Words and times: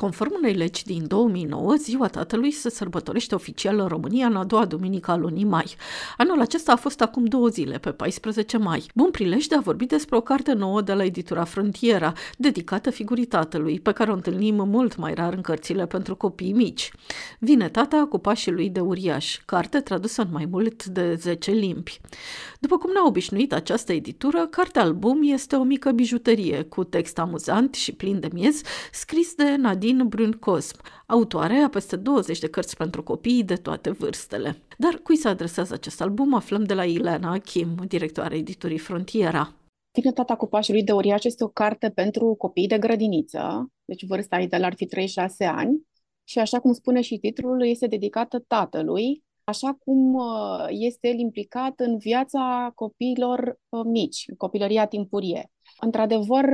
Conform 0.00 0.32
unei 0.36 0.52
legi 0.52 0.84
din 0.84 1.06
2009, 1.06 1.74
Ziua 1.74 2.06
Tatălui 2.06 2.50
se 2.50 2.70
sărbătorește 2.70 3.34
oficial 3.34 3.78
în 3.78 3.86
România 3.86 4.26
în 4.26 4.36
a 4.36 4.44
doua 4.44 4.64
duminică 4.64 5.10
a 5.10 5.16
lunii 5.16 5.44
mai. 5.44 5.76
Anul 6.16 6.40
acesta 6.40 6.72
a 6.72 6.76
fost 6.76 7.00
acum 7.00 7.24
două 7.24 7.48
zile, 7.48 7.78
pe 7.78 7.90
14 7.90 8.56
mai. 8.56 8.86
Bun 8.94 9.10
prilej 9.10 9.46
de 9.46 9.54
a 9.54 9.60
vorbi 9.60 9.86
despre 9.86 10.16
o 10.16 10.20
carte 10.20 10.52
nouă 10.52 10.82
de 10.82 10.92
la 10.92 11.04
editura 11.04 11.44
Frontiera, 11.44 12.12
dedicată 12.36 12.90
figurii 12.90 13.24
tatălui, 13.24 13.80
pe 13.80 13.92
care 13.92 14.10
o 14.10 14.14
întâlnim 14.14 14.54
mult 14.54 14.96
mai 14.96 15.14
rar 15.14 15.32
în 15.32 15.40
cărțile 15.40 15.86
pentru 15.86 16.16
copii 16.16 16.52
mici. 16.52 16.90
Vine 17.38 17.68
tata 17.68 18.06
cu 18.08 18.18
pașii 18.18 18.52
lui 18.52 18.68
de 18.68 18.80
uriaș, 18.80 19.38
carte 19.44 19.80
tradusă 19.80 20.22
în 20.22 20.28
mai 20.32 20.46
mult 20.50 20.84
de 20.84 21.14
10 21.14 21.50
limbi. 21.50 22.00
După 22.60 22.78
cum 22.78 22.90
ne-a 22.92 23.06
obișnuit 23.06 23.52
această 23.52 23.92
editură, 23.92 24.46
cartea 24.46 24.82
album 24.82 25.20
este 25.22 25.56
o 25.56 25.62
mică 25.62 25.90
bijuterie 25.90 26.62
cu 26.62 26.84
text 26.84 27.18
amuzant 27.18 27.74
și 27.74 27.92
plin 27.92 28.20
de 28.20 28.28
miez, 28.32 28.60
scris 28.92 29.34
de 29.34 29.56
Nadine 29.56 29.86
Nadine 29.92 30.08
Brun-Cosm, 30.08 30.76
autoare 31.06 31.54
a 31.54 31.68
peste 31.68 31.96
20 31.96 32.38
de 32.38 32.48
cărți 32.48 32.76
pentru 32.76 33.02
copii 33.02 33.44
de 33.44 33.54
toate 33.54 33.90
vârstele. 33.90 34.56
Dar 34.78 34.94
cui 34.94 35.16
se 35.16 35.28
adresează 35.28 35.74
acest 35.74 36.00
album 36.00 36.34
aflăm 36.34 36.64
de 36.64 36.74
la 36.74 36.84
Ilena 36.84 37.38
Kim, 37.38 37.74
directoarea 37.86 38.38
editurii 38.38 38.78
Frontiera. 38.78 39.52
Tata 40.14 40.36
cu 40.36 40.46
pașului 40.46 40.82
de 40.82 40.92
uriaș 40.92 41.24
este 41.24 41.44
o 41.44 41.48
carte 41.48 41.90
pentru 41.90 42.34
copii 42.34 42.66
de 42.66 42.78
grădiniță, 42.78 43.72
deci 43.84 44.06
vârsta 44.06 44.38
ideală 44.38 44.64
ar 44.64 44.74
fi 44.74 44.86
3-6 44.86 44.88
ani, 45.38 45.86
și 46.24 46.38
așa 46.38 46.60
cum 46.60 46.72
spune 46.72 47.00
și 47.00 47.18
titlul, 47.18 47.66
este 47.66 47.86
dedicată 47.86 48.44
tatălui, 48.46 49.24
așa 49.44 49.76
cum 49.84 50.14
uh, 50.14 50.66
este 50.68 51.08
el 51.08 51.18
implicat 51.18 51.80
în 51.80 51.98
viața 51.98 52.72
copiilor 52.74 53.58
uh, 53.68 53.80
mici, 53.84 54.24
copilăria 54.36 54.86
timpurie. 54.86 55.50
Într-adevăr, 55.80 56.44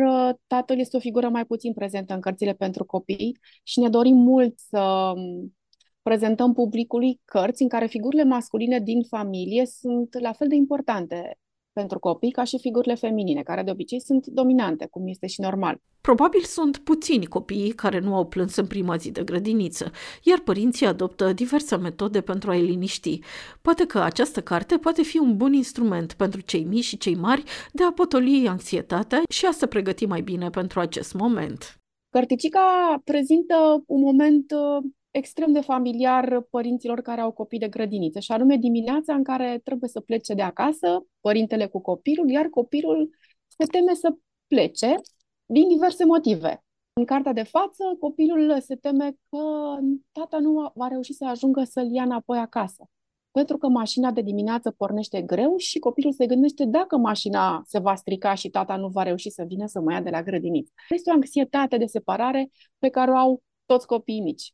tatăl 0.47 0.79
este 0.79 0.97
o 0.97 1.01
figură 1.01 1.29
mai 1.29 1.45
puțin 1.45 1.73
prezentă 1.73 2.15
în 2.15 2.21
cărțile 2.21 2.53
pentru 2.53 2.85
copii 2.85 3.39
și 3.63 3.81
ne 3.81 3.89
dorim 3.89 4.17
mult 4.17 4.59
să 4.59 5.13
um, 5.17 5.55
prezentăm 6.03 6.53
publicului 6.53 7.21
cărți 7.25 7.63
în 7.63 7.69
care 7.69 7.87
figurile 7.87 8.25
masculine 8.25 8.79
din 8.79 9.03
familie 9.03 9.67
sunt 9.67 10.21
la 10.21 10.33
fel 10.33 10.49
de 10.49 10.55
importante 10.55 11.39
pentru 11.75 11.99
copii 11.99 12.31
ca 12.31 12.45
și 12.45 12.59
figurile 12.61 12.95
feminine, 12.95 13.43
care 13.43 13.63
de 13.63 13.71
obicei 13.71 14.01
sunt 14.01 14.27
dominante, 14.27 14.87
cum 14.91 15.07
este 15.07 15.27
și 15.27 15.41
normal. 15.41 15.81
Probabil 16.01 16.41
sunt 16.41 16.77
puțini 16.79 17.27
copiii 17.27 17.73
care 17.73 17.99
nu 17.99 18.15
au 18.15 18.27
plâns 18.27 18.57
în 18.57 18.67
prima 18.67 18.97
zi 18.97 19.11
de 19.11 19.23
grădiniță, 19.23 19.91
iar 20.23 20.41
părinții 20.41 20.87
adoptă 20.87 21.33
diverse 21.33 21.77
metode 21.77 22.21
pentru 22.21 22.51
a-i 22.51 22.63
liniști. 22.63 23.19
Poate 23.63 23.87
că 23.87 23.99
această 23.99 24.41
carte 24.41 24.77
poate 24.77 25.03
fi 25.03 25.19
un 25.19 25.37
bun 25.37 25.53
instrument 25.53 26.13
pentru 26.13 26.41
cei 26.41 26.65
mici 26.65 26.85
și 26.85 26.99
cei 26.99 27.15
mari 27.15 27.43
de 27.73 27.85
a 27.85 27.93
potoli 27.93 28.49
anxietatea 28.49 29.23
și 29.29 29.47
a 29.47 29.51
se 29.51 29.67
pregăti 29.67 30.07
mai 30.07 30.21
bine 30.21 30.51
pentru 30.51 30.81
acest 30.81 31.15
moment. 31.15 31.79
Cărticica 32.11 33.01
prezintă 33.05 33.83
un 33.87 34.01
moment 34.01 34.51
uh, 34.51 34.91
extrem 35.15 35.53
de 35.53 35.61
familiar 35.61 36.41
părinților 36.51 37.01
care 37.01 37.21
au 37.21 37.33
copii 37.33 37.59
de 37.59 37.69
grădiniță, 37.69 38.21
și 38.21 38.33
anume 38.33 38.57
dimineața 38.57 39.15
în 39.15 39.23
care 39.23 39.61
trebuie 39.65 39.89
să 39.89 40.01
plece 40.01 40.35
de 40.35 40.43
acasă, 40.43 41.07
părintele 41.21 41.67
cu 41.67 41.81
copilul, 41.81 42.31
iar 42.31 42.47
copilul 42.47 43.11
se 43.47 43.65
teme 43.65 43.95
să 43.95 44.15
plece 44.47 44.95
din 45.47 45.69
diverse 45.69 46.05
motive. 46.05 46.65
În 46.93 47.05
cartea 47.05 47.33
de 47.33 47.43
față, 47.43 47.97
copilul 48.01 48.61
se 48.61 48.75
teme 48.75 49.17
că 49.29 49.39
tata 50.13 50.39
nu 50.39 50.73
va 50.75 50.89
reuși 50.89 51.13
să 51.13 51.25
ajungă 51.25 51.63
să-l 51.65 51.93
ia 51.93 52.03
înapoi 52.03 52.39
acasă. 52.39 52.85
Pentru 53.31 53.59
că 53.59 53.69
mașina 53.69 54.11
de 54.11 54.21
dimineață 54.21 54.71
pornește 54.71 55.23
greu 55.23 55.57
și 55.57 55.79
copilul 55.79 56.13
se 56.13 56.27
gândește 56.27 56.65
dacă 56.65 56.97
mașina 56.97 57.63
se 57.67 57.79
va 57.79 57.95
strica 57.95 58.35
și 58.35 58.49
tata 58.49 58.77
nu 58.77 58.89
va 58.89 59.03
reuși 59.03 59.31
să 59.31 59.45
vină 59.47 59.67
să 59.67 59.81
mă 59.81 59.93
ia 59.93 60.01
de 60.01 60.11
la 60.11 60.23
grădiniță. 60.23 60.73
Este 60.89 61.11
o 61.11 61.13
anxietate 61.13 61.77
de 61.77 61.87
separare 61.87 62.51
pe 62.79 62.89
care 62.89 63.11
o 63.11 63.17
au 63.17 63.43
toți 63.67 63.87
copiii 63.87 64.21
mici. 64.21 64.53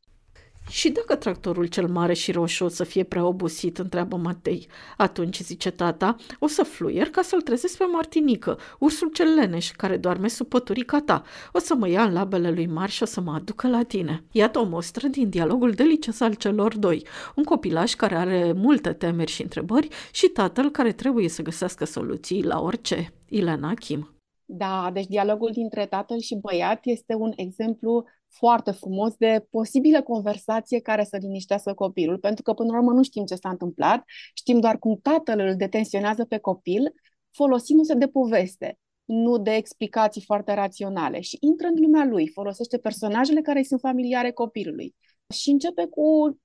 Și 0.69 0.89
dacă 0.89 1.15
tractorul 1.15 1.65
cel 1.65 1.87
mare 1.87 2.13
și 2.13 2.31
roșu 2.31 2.63
o 2.63 2.67
să 2.67 2.83
fie 2.83 3.03
prea 3.03 3.25
obosit, 3.25 3.77
întreabă 3.77 4.15
Matei. 4.15 4.67
Atunci, 4.97 5.39
zice 5.39 5.69
tata, 5.69 6.15
o 6.39 6.47
să 6.47 6.63
fluier 6.63 7.09
ca 7.09 7.21
să-l 7.21 7.41
trezesc 7.41 7.77
pe 7.77 7.83
Martinică, 7.83 8.57
ursul 8.79 9.09
cel 9.13 9.33
leneș, 9.33 9.71
care 9.71 9.97
doarme 9.97 10.27
sub 10.27 10.47
păturica 10.47 10.99
ta. 10.99 11.23
O 11.51 11.59
să 11.59 11.75
mă 11.75 11.89
ia 11.89 12.03
în 12.03 12.13
labele 12.13 12.51
lui 12.51 12.67
Marș 12.67 12.93
și 12.93 13.03
o 13.03 13.05
să 13.05 13.21
mă 13.21 13.33
aducă 13.33 13.67
la 13.67 13.83
tine. 13.83 14.23
Iată 14.31 14.59
o 14.59 14.63
mostră 14.63 15.07
din 15.07 15.29
dialogul 15.29 15.71
delicios 15.71 16.19
al 16.19 16.33
celor 16.33 16.77
doi. 16.77 17.05
Un 17.35 17.43
copilaș 17.43 17.93
care 17.93 18.15
are 18.15 18.53
multe 18.55 18.93
temeri 18.93 19.31
și 19.31 19.41
întrebări 19.41 19.87
și 20.11 20.27
tatăl 20.27 20.69
care 20.69 20.91
trebuie 20.91 21.29
să 21.29 21.41
găsească 21.41 21.85
soluții 21.85 22.43
la 22.43 22.61
orice. 22.61 23.13
Ilena 23.29 23.73
Kim. 23.73 24.15
Da, 24.45 24.89
deci 24.93 25.07
dialogul 25.07 25.49
dintre 25.53 25.85
tatăl 25.85 26.19
și 26.19 26.35
băiat 26.41 26.79
este 26.83 27.13
un 27.13 27.31
exemplu 27.35 28.05
foarte 28.31 28.71
frumos 28.71 29.15
de 29.15 29.45
posibilă 29.49 30.01
conversație 30.01 30.79
care 30.79 31.03
să 31.03 31.17
liniștească 31.21 31.73
copilul, 31.73 32.17
pentru 32.17 32.43
că 32.43 32.53
până 32.53 32.71
la 32.71 32.77
urmă 32.77 32.91
nu 32.91 33.03
știm 33.03 33.25
ce 33.25 33.35
s-a 33.35 33.49
întâmplat, 33.49 34.03
știm 34.33 34.59
doar 34.59 34.79
cum 34.79 34.99
tatăl 35.01 35.39
îl 35.39 35.55
detensionează 35.55 36.25
pe 36.25 36.37
copil, 36.37 36.93
folosindu-se 37.31 37.93
de 37.93 38.07
poveste, 38.07 38.77
nu 39.05 39.37
de 39.37 39.51
explicații 39.51 40.21
foarte 40.21 40.53
raționale 40.53 41.19
și 41.19 41.37
intră 41.39 41.67
în 41.67 41.81
lumea 41.81 42.05
lui, 42.05 42.27
folosește 42.27 42.77
personajele 42.77 43.41
care 43.41 43.59
îi 43.59 43.65
sunt 43.65 43.79
familiare 43.79 44.31
copilului 44.31 44.95
și 45.33 45.49
începe 45.49 45.85
cu 45.85 46.37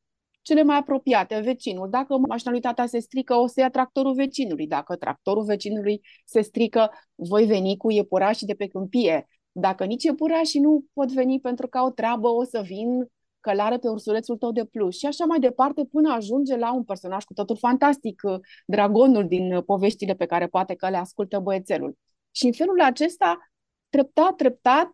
cele 0.42 0.62
mai 0.62 0.76
apropiate, 0.76 1.40
vecinul. 1.40 1.90
Dacă 1.90 2.16
mașina 2.28 2.50
lui 2.50 2.60
tata 2.60 2.86
se 2.86 2.98
strică, 2.98 3.34
o 3.34 3.46
să 3.46 3.60
ia 3.60 3.70
tractorul 3.70 4.14
vecinului. 4.14 4.66
Dacă 4.66 4.96
tractorul 4.96 5.44
vecinului 5.44 6.00
se 6.24 6.40
strică, 6.40 6.90
voi 7.14 7.44
veni 7.44 7.76
cu 7.76 7.90
iepurașii 7.90 8.46
de 8.46 8.54
pe 8.54 8.66
câmpie. 8.66 9.26
Dacă 9.58 9.84
nici 9.84 10.04
iepurașii 10.04 10.60
nu 10.60 10.84
pot 10.92 11.12
veni 11.12 11.40
pentru 11.40 11.68
că 11.68 11.78
au 11.78 11.90
treabă, 11.90 12.28
o 12.28 12.44
să 12.44 12.62
vin 12.64 13.06
călare 13.40 13.78
pe 13.78 13.88
ursulețul 13.88 14.36
tău 14.36 14.52
de 14.52 14.64
plus. 14.64 14.96
Și 14.96 15.06
așa 15.06 15.24
mai 15.24 15.38
departe 15.38 15.84
până 15.84 16.12
ajunge 16.12 16.56
la 16.56 16.74
un 16.74 16.84
personaj 16.84 17.24
cu 17.24 17.32
totul 17.32 17.56
fantastic, 17.56 18.22
dragonul 18.66 19.26
din 19.28 19.62
poveștile 19.62 20.14
pe 20.14 20.26
care 20.26 20.46
poate 20.46 20.74
că 20.74 20.88
le 20.88 20.96
ascultă 20.96 21.38
băiețelul. 21.38 21.98
Și 22.30 22.46
în 22.46 22.52
felul 22.52 22.80
acesta, 22.80 23.50
treptat, 23.88 24.34
treptat, 24.34 24.90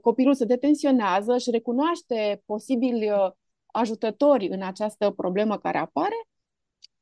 copilul 0.00 0.34
se 0.34 0.44
detensionează, 0.44 1.32
își 1.32 1.50
recunoaște 1.50 2.42
posibili 2.44 3.10
ajutători 3.66 4.48
în 4.48 4.62
această 4.62 5.10
problemă 5.10 5.58
care 5.58 5.78
apare, 5.78 6.28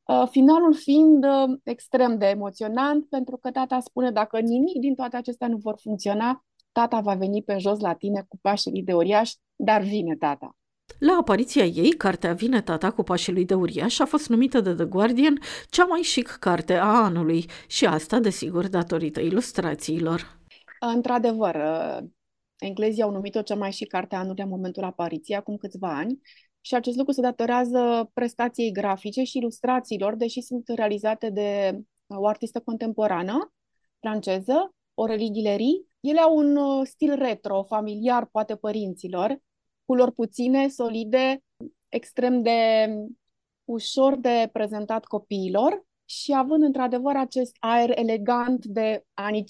uh, 0.05 0.29
finalul 0.31 0.75
fiind 0.75 1.25
uh, 1.25 1.59
extrem 1.63 2.19
de 2.19 2.27
emoționant, 2.27 3.09
pentru 3.09 3.37
că 3.37 3.51
tata 3.51 3.81
spune 3.81 4.11
dacă 4.11 4.39
nimic 4.39 4.81
din 4.81 4.95
toate 4.95 5.17
acestea 5.17 5.49
nu 5.49 5.57
vor 5.57 5.79
funcționa, 5.83 6.45
tata 6.75 7.01
va 7.01 7.15
veni 7.15 7.43
pe 7.43 7.59
jos 7.59 7.81
la 7.81 7.95
tine 7.95 8.25
cu 8.29 8.39
pașii 8.41 8.83
de 8.83 8.93
uriaș, 8.93 9.33
dar 9.57 9.83
vine 9.83 10.17
tata. 10.17 10.57
La 10.99 11.17
apariția 11.21 11.65
ei, 11.65 11.91
cartea 11.91 12.33
Vine 12.33 12.63
tata 12.63 12.91
cu 12.91 13.03
pașii 13.03 13.33
lui 13.33 13.45
de 13.45 13.55
uriaș 13.55 13.99
a 13.99 14.05
fost 14.05 14.29
numită 14.29 14.61
de 14.61 14.75
The 14.75 14.85
Guardian 14.85 15.39
cea 15.71 15.85
mai 15.85 16.01
chic 16.01 16.29
carte 16.29 16.75
a 16.75 17.03
anului 17.05 17.45
și 17.67 17.87
asta, 17.87 18.19
desigur, 18.19 18.69
datorită 18.69 19.21
ilustrațiilor. 19.21 20.39
Într-adevăr, 20.81 21.55
uh, 21.55 21.99
englezii 22.59 23.03
au 23.03 23.11
numit-o 23.11 23.43
cea 23.43 23.55
mai 23.55 23.71
chic 23.71 23.89
carte 23.89 24.15
a 24.15 24.19
anului 24.19 24.43
în 24.43 24.49
momentul 24.49 24.85
apariției, 24.85 25.37
acum 25.37 25.57
câțiva 25.57 25.97
ani, 25.97 26.21
și 26.61 26.75
acest 26.75 26.97
lucru 26.97 27.13
se 27.13 27.21
datorează 27.21 28.11
prestației 28.15 28.73
grafice 28.73 29.23
și 29.23 29.39
ilustrațiilor, 29.39 30.15
deși 30.15 30.41
sunt 30.41 30.69
realizate 30.69 31.31
de 31.31 31.81
o 32.07 32.27
artistă 32.27 32.61
contemporană 32.61 33.53
franceză, 34.01 34.75
Aurélie 34.95 35.31
Guillery. 35.31 35.87
Ele 36.05 36.21
au 36.21 36.37
un 36.37 36.57
uh, 36.57 36.87
stil 36.87 37.15
retro, 37.15 37.63
familiar, 37.63 38.29
poate 38.31 38.57
părinților, 38.57 39.39
culori 39.85 40.13
puține, 40.13 40.69
solide, 40.69 41.43
extrem 41.89 42.43
de 42.43 42.89
ușor 43.65 44.17
de 44.17 44.49
prezentat 44.53 45.05
copiilor 45.05 45.85
și 46.05 46.35
având 46.37 46.63
într-adevăr 46.63 47.17
acest 47.17 47.57
aer 47.59 47.99
elegant 47.99 48.65
de 48.65 49.05
anii 49.15 49.45
50-60, 49.45 49.47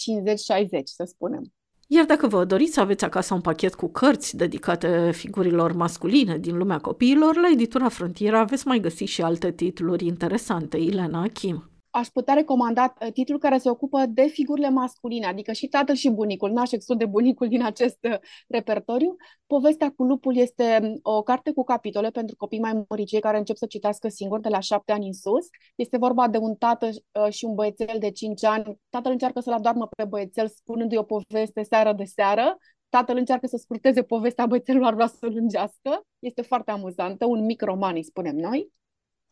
să 0.85 1.05
spunem. 1.06 1.43
Iar 1.87 2.05
dacă 2.05 2.27
vă 2.27 2.45
doriți 2.45 2.73
să 2.73 2.81
aveți 2.81 3.05
acasă 3.05 3.35
un 3.35 3.41
pachet 3.41 3.75
cu 3.75 3.89
cărți 3.89 4.37
dedicate 4.37 5.11
figurilor 5.12 5.73
masculine 5.73 6.39
din 6.39 6.56
lumea 6.56 6.79
copiilor, 6.79 7.37
la 7.37 7.49
editura 7.53 7.89
Frontiera 7.89 8.39
aveți 8.39 8.67
mai 8.67 8.81
găsi 8.81 9.05
și 9.05 9.23
alte 9.23 9.53
titluri 9.53 10.06
interesante. 10.06 10.77
Ilena 10.77 11.29
Kim 11.29 11.74
aș 11.94 12.08
putea 12.08 12.35
recomanda 12.35 12.94
uh, 13.00 13.12
titlul 13.12 13.38
care 13.38 13.58
se 13.58 13.70
ocupă 13.70 14.06
de 14.08 14.23
figurile 14.26 14.69
masculine, 14.69 15.26
adică 15.26 15.52
și 15.52 15.67
tatăl 15.67 15.94
și 15.94 16.11
bunicul. 16.11 16.50
N-aș 16.50 16.73
exclude 16.73 17.06
bunicul 17.06 17.49
din 17.49 17.64
acest 17.64 17.99
uh, 18.02 18.17
repertoriu. 18.49 19.17
Povestea 19.46 19.93
cu 19.96 20.05
lupul 20.05 20.37
este 20.37 20.79
um, 20.82 20.99
o 21.02 21.23
carte 21.23 21.52
cu 21.52 21.64
capitole 21.64 22.11
pentru 22.11 22.37
copii 22.37 22.61
mai 22.61 22.85
măricei 22.88 23.20
care 23.20 23.38
încep 23.38 23.56
să 23.56 23.67
citească 23.67 24.08
singur 24.08 24.41
de 24.41 24.49
la 24.49 24.61
șapte 24.61 24.93
ani 24.93 25.06
în 25.06 25.12
sus. 25.12 25.46
Este 25.75 25.96
vorba 25.96 26.29
de 26.29 26.38
un 26.38 26.55
tată 26.55 26.88
uh, 26.88 27.32
și 27.32 27.44
un 27.44 27.55
băiețel 27.55 27.96
de 27.99 28.11
cinci 28.11 28.44
ani. 28.44 28.79
Tatăl 28.91 29.12
încearcă 29.12 29.41
să-l 29.41 29.52
adoarmă 29.52 29.88
pe 29.96 30.05
băiețel 30.05 30.49
spunându-i 30.49 30.96
o 30.96 31.02
poveste 31.02 31.62
seară 31.62 31.93
de 31.93 32.05
seară. 32.05 32.58
Tatăl 32.88 33.17
încearcă 33.17 33.46
să 33.46 33.56
scurteze 33.56 34.02
povestea, 34.02 34.46
băiețelul 34.46 34.85
ar 34.85 34.94
vrea 34.94 35.06
să-l 35.06 35.32
lungească. 35.35 36.06
Este 36.19 36.43
foarte 36.43 36.70
amuzantă, 36.70 37.26
un 37.26 37.44
mic 37.44 37.62
roman, 37.62 37.94
îi 37.94 38.05
spunem 38.05 38.37
noi. 38.37 38.73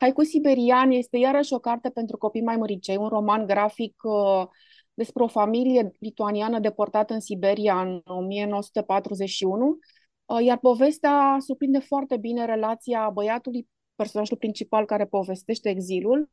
Haiku 0.03 0.23
Siberian 0.23 0.91
este 0.91 1.17
iarăși 1.17 1.53
o 1.53 1.59
carte 1.59 1.89
pentru 1.89 2.17
copii 2.17 2.41
mai 2.41 2.55
măricei, 2.55 2.97
un 2.97 3.07
roman 3.07 3.45
grafic 3.45 4.01
uh, 4.03 4.47
despre 4.93 5.23
o 5.23 5.27
familie 5.27 5.91
lituaniană 5.99 6.59
deportată 6.59 7.13
în 7.13 7.19
Siberia 7.19 7.81
în 7.81 8.01
1941, 8.05 9.77
uh, 10.25 10.43
iar 10.43 10.57
povestea 10.57 11.37
surprinde 11.39 11.79
foarte 11.79 12.17
bine 12.17 12.45
relația 12.45 13.09
băiatului, 13.09 13.67
personajul 13.95 14.37
principal 14.37 14.85
care 14.85 15.05
povestește 15.05 15.69
exilul, 15.69 16.29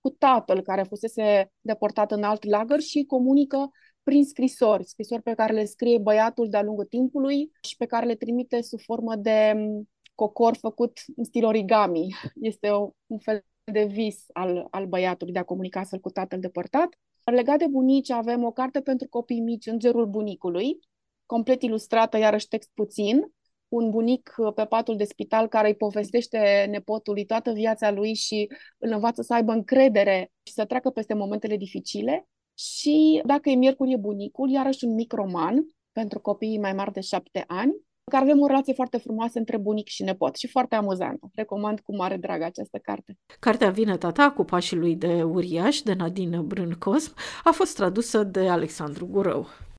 cu 0.00 0.10
tatăl 0.10 0.62
care 0.62 0.82
fusese 0.82 1.52
deportat 1.60 2.12
în 2.12 2.22
alt 2.22 2.44
lagăr 2.44 2.80
și 2.80 3.04
comunică 3.04 3.70
prin 4.02 4.24
scrisori, 4.24 4.84
scrisori 4.84 5.22
pe 5.22 5.34
care 5.34 5.52
le 5.52 5.64
scrie 5.64 5.98
băiatul 5.98 6.48
de-a 6.48 6.62
lungul 6.62 6.84
timpului 6.84 7.50
și 7.60 7.76
pe 7.76 7.86
care 7.86 8.06
le 8.06 8.14
trimite 8.14 8.60
sub 8.60 8.80
formă 8.80 9.16
de 9.16 9.52
mm, 9.56 9.88
cocor 10.20 10.56
făcut 10.56 10.98
în 11.16 11.24
stil 11.24 11.44
origami. 11.44 12.14
Este 12.40 12.68
o, 12.68 12.90
un 13.06 13.18
fel 13.18 13.44
de 13.64 13.84
vis 13.84 14.24
al, 14.32 14.66
al 14.70 14.86
băiatului 14.86 15.32
de 15.32 15.38
a 15.38 15.44
comunica 15.44 15.80
astfel 15.80 15.98
cu 15.98 16.10
tatăl 16.10 16.40
depărtat. 16.40 16.88
Legat 17.24 17.58
de 17.58 17.66
bunici, 17.66 18.10
avem 18.10 18.44
o 18.44 18.50
carte 18.50 18.80
pentru 18.80 19.08
copii 19.08 19.40
mici, 19.40 19.66
Îngerul 19.66 20.06
bunicului, 20.06 20.78
complet 21.26 21.62
ilustrată, 21.62 22.18
iarăși 22.18 22.48
text 22.48 22.70
puțin, 22.74 23.32
un 23.68 23.90
bunic 23.90 24.34
pe 24.54 24.64
patul 24.64 24.96
de 24.96 25.04
spital 25.04 25.48
care 25.48 25.68
îi 25.68 25.74
povestește 25.74 26.66
nepotului 26.70 27.24
toată 27.24 27.52
viața 27.52 27.90
lui 27.90 28.14
și 28.14 28.48
îl 28.78 28.92
învață 28.92 29.22
să 29.22 29.34
aibă 29.34 29.52
încredere 29.52 30.32
și 30.42 30.52
să 30.52 30.64
treacă 30.64 30.90
peste 30.90 31.14
momentele 31.14 31.56
dificile. 31.56 32.28
Și 32.54 33.22
dacă 33.24 33.48
e 33.48 33.54
miercuri 33.54 33.92
e 33.92 33.96
bunicul, 33.96 34.50
iarăși 34.50 34.84
un 34.84 34.94
mic 34.94 35.12
roman 35.12 35.66
pentru 35.92 36.20
copiii 36.20 36.58
mai 36.58 36.72
mari 36.72 36.92
de 36.92 37.00
șapte 37.00 37.44
ani, 37.46 37.72
care 38.10 38.24
avem 38.24 38.40
o 38.40 38.46
relație 38.46 38.72
foarte 38.74 38.98
frumoasă 38.98 39.38
între 39.38 39.56
bunic 39.56 39.88
și 39.88 40.02
nepot 40.02 40.36
și 40.36 40.48
foarte 40.48 40.74
amuzantă. 40.74 41.30
Recomand 41.34 41.80
cu 41.80 41.96
mare 41.96 42.16
drag 42.16 42.42
această 42.42 42.78
carte. 42.82 43.18
Cartea 43.38 43.70
Vine 43.70 43.96
tata 43.96 44.30
cu 44.30 44.44
pașii 44.44 44.76
lui 44.76 44.94
de 44.94 45.22
uriaș 45.22 45.80
de 45.80 45.94
Nadine 45.94 46.38
Brâncosm 46.38 47.14
a 47.44 47.50
fost 47.50 47.74
tradusă 47.74 48.22
de 48.22 48.48
Alexandru 48.48 49.06
Gurău. 49.06 49.46